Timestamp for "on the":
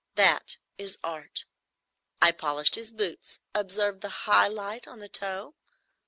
4.87-5.07